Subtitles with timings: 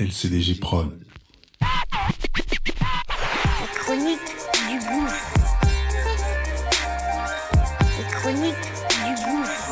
[0.00, 0.96] LCDG Prod.
[1.60, 1.66] La
[3.74, 4.20] chronique
[4.68, 5.34] du gouffre.
[7.98, 9.70] Les chroniques du gouffre.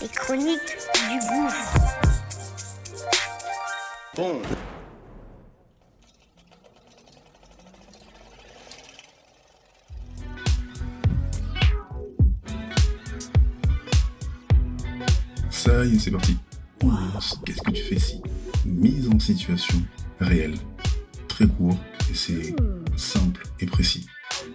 [0.00, 0.76] Les chroniques
[1.10, 1.74] du gouffre.
[4.14, 4.40] Bon.
[15.50, 16.36] Ça y est, c'est parti.
[16.80, 18.20] Qu'est-ce que tu fais ici?
[18.64, 19.82] Mise en situation
[20.20, 20.54] réelle.
[21.28, 21.78] Très court
[22.10, 22.54] et c'est
[22.96, 24.06] simple et précis.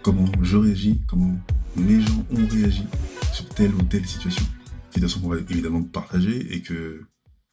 [0.02, 1.36] Comment je réagis, comment
[1.75, 2.86] mes gens ont réagi
[3.33, 4.45] sur telle ou telle situation.
[4.91, 7.05] Situation qu'on va évidemment partager et que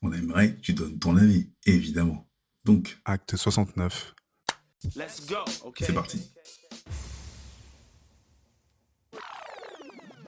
[0.02, 2.28] on aimerait que tu donnes ton avis, évidemment.
[2.64, 4.14] Donc, acte 69.
[4.97, 5.36] Let's go.
[5.64, 5.84] Okay.
[5.86, 6.20] C'est parti.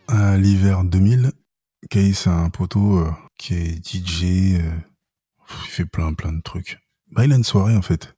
[0.08, 1.32] À l'hiver 2000,
[1.90, 4.70] Kay, c'est un poteau euh, qui est DJ, euh,
[5.64, 6.78] il fait plein plein de trucs.
[7.10, 8.14] Bah, il a une soirée en fait.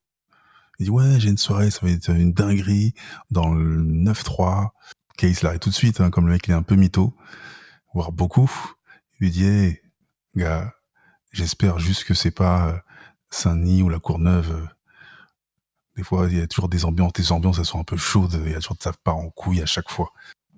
[0.78, 2.92] Il dit ouais, j'ai une soirée, ça va être une dinguerie
[3.30, 4.72] dans le 9-3.
[5.16, 7.16] Kay, se l'arrête tout de suite, hein, comme le mec il est un peu mytho,
[7.94, 8.50] voire beaucoup.
[9.14, 9.80] Il lui dit hey,
[10.36, 10.74] gars,
[11.32, 12.78] j'espère juste que c'est pas euh,
[13.30, 14.68] Saint-Denis ou la Courneuve.
[15.96, 18.38] Des fois, il y a toujours des ambiances, des ambiances, elles sont un peu chaudes,
[18.44, 20.12] il y a toujours de ça part en couille à chaque fois.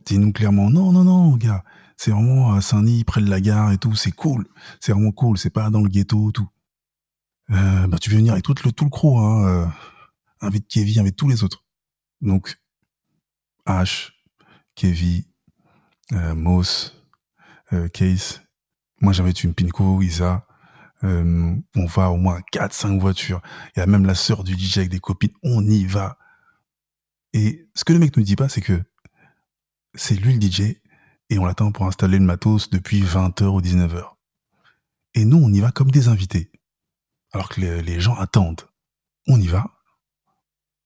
[0.06, 1.64] Dis-nous clairement, non, non, non, gars,
[1.97, 4.47] c'est vraiment à Saint-Denis, près de la gare et tout, c'est cool,
[4.80, 6.48] c'est vraiment cool, c'est pas dans le ghetto, tout.
[7.50, 9.66] Euh, bah, tu veux venir avec tout le, tout le crew, hein, euh,
[10.41, 11.64] invite Kevin, invite tous les autres.
[12.20, 12.59] Donc,
[13.66, 14.10] H,
[14.75, 15.22] Kevin,
[16.12, 17.00] euh, Moss,
[17.93, 18.41] Case,
[19.00, 20.47] moi j'invite une Pinko, Isa,
[21.03, 23.43] on va au moins 4-5 voitures.
[23.75, 26.16] Il y a même la sœur du DJ avec des copines, on y va.
[27.32, 28.81] Et ce que le mec nous dit pas, c'est que
[29.94, 30.77] c'est lui le DJ
[31.31, 34.15] et on l'attend pour installer le matos depuis 20h ou 19h.
[35.15, 36.50] Et nous, on y va comme des invités.
[37.32, 38.62] Alors que les, gens attendent.
[39.27, 39.66] On y va.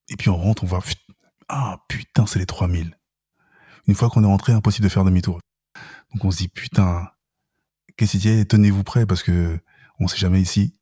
[0.09, 0.83] Et puis on rentre, on voit,
[1.49, 2.97] ah putain, c'est les 3000.
[3.87, 5.41] Une fois qu'on est rentré, impossible de faire demi-tour.
[6.13, 7.11] Donc on se dit, putain,
[7.97, 9.59] qu'est-ce qu'il dit Tenez-vous prêts parce que
[9.99, 10.79] on sait jamais ici.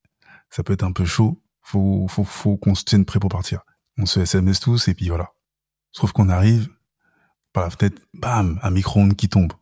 [0.51, 1.43] Ça peut être un peu chaud.
[1.63, 3.63] Faut, faut, faut qu'on se tienne prêt pour partir.
[3.99, 5.33] On se SMS tous et puis voilà.
[5.93, 6.69] Sauf qu'on arrive,
[7.63, 9.53] la fenêtre, bam, un micro-ondes qui tombe.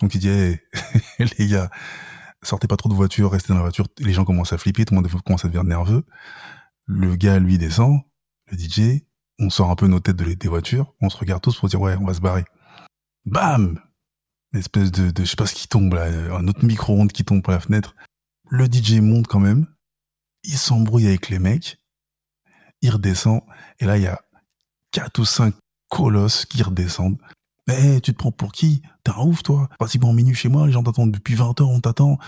[0.00, 0.28] Donc il dit,
[1.38, 1.70] les gars,
[2.42, 3.86] sortez pas trop de voiture, restez dans la voiture.
[3.98, 6.04] Les gens commencent à flipper, tout le monde commence à devenir nerveux.
[6.86, 8.00] Le gars, lui, descend,
[8.50, 9.02] le DJ,
[9.38, 11.80] on sort un peu nos têtes de, des voitures, on se regarde tous pour dire,
[11.80, 12.44] ouais, on va se barrer.
[13.24, 13.80] Bam!
[14.54, 16.04] Espèce de, de je sais pas ce qui tombe là,
[16.34, 17.94] un autre micro-ondes qui tombe par la fenêtre.
[18.48, 19.66] Le DJ monte quand même,
[20.44, 21.82] il s'embrouille avec les mecs,
[22.80, 23.42] il redescend,
[23.80, 24.22] et là, il y a
[24.92, 25.54] quatre ou cinq
[25.88, 27.18] colosses qui redescendent.
[27.68, 28.82] Eh, tu te prends pour qui?
[29.04, 31.80] T'es un ouf, toi Pratiquement minuit chez moi, les gens t'attendent depuis 20 heures, on
[31.80, 32.18] t'attend.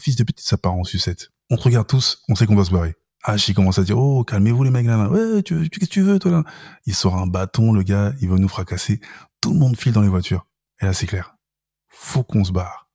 [0.00, 1.30] Fils de petite, ça part en sucette.
[1.50, 2.96] On te regarde tous, on sait qu'on doit se barrer.
[3.24, 5.08] H, il commence à dire, oh, calmez-vous les mecs là, là.
[5.08, 6.44] Ouais, tu, tu- qu'est-ce que tu veux, toi, là?
[6.86, 9.00] Il sort un bâton, le gars, il veut nous fracasser.
[9.40, 10.46] Tout le monde file dans les voitures.
[10.80, 11.36] Et là, c'est clair.
[11.88, 12.88] Faut qu'on se barre.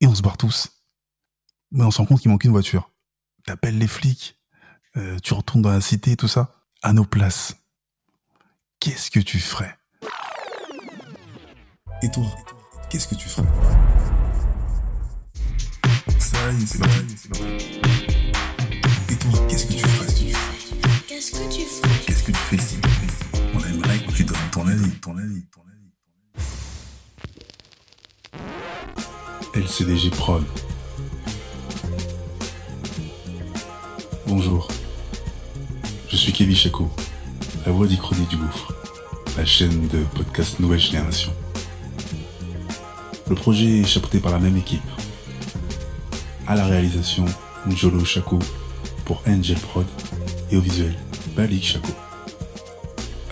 [0.00, 0.70] Et on se barre tous.
[1.72, 2.92] Mais on se rend compte qu'il manque une voiture.
[3.44, 4.38] T'appelles les flics.
[4.96, 6.54] euh, tu retournes dans la cité, tout ça.
[6.82, 7.56] À nos places.
[8.80, 9.76] Qu'est-ce que tu ferais?
[12.02, 12.24] Et toi,
[12.90, 13.46] qu'est-ce que tu ferais?
[16.18, 17.80] Ça y est, c'est parti, c'est parti.
[19.08, 20.06] Et toi, qu'est-ce que tu ferais?
[21.08, 22.00] Qu'est-ce que tu ferais?
[22.06, 22.76] Qu'est-ce que tu fais ici?
[23.54, 25.92] On aimerait que tu donnes ton avis, ton avis, ton avis.
[29.54, 30.44] LCDG Prod.
[34.26, 34.68] Bonjour.
[36.08, 36.90] Je suis Kevin Chaco,
[37.66, 38.72] la voix d'Ichronique du Gouffre,
[39.36, 41.32] la chaîne de podcast Nouvelle Génération.
[43.28, 44.88] Le projet est chapeauté par la même équipe.
[46.46, 47.24] À la réalisation,
[47.66, 48.38] Njolo Chaco
[49.04, 49.86] pour Angel Prod
[50.52, 50.94] et au visuel,
[51.34, 51.90] Balik Chaco.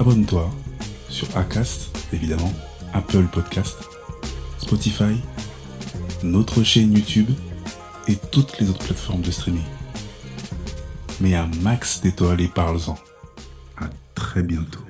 [0.00, 0.50] Abonne-toi
[1.08, 2.52] sur Acast, évidemment,
[2.92, 3.76] Apple Podcast,
[4.58, 5.14] Spotify,
[6.24, 7.30] notre chaîne YouTube
[8.08, 9.62] et toutes les autres plateformes de streaming.
[11.20, 12.96] Mais un max d'étoiles et parle-en.
[14.14, 14.83] Très bientôt.